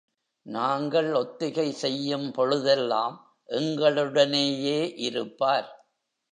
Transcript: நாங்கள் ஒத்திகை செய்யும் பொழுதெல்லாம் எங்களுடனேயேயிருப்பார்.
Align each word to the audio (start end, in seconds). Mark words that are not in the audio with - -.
நாங்கள் 0.45 1.13
ஒத்திகை 1.13 1.71
செய்யும் 1.71 2.31
பொழுதெல்லாம் 2.31 3.37
எங்களுடனேயேயிருப்பார். 3.49 5.69